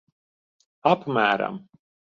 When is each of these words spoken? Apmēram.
Apmēram. 0.93 1.63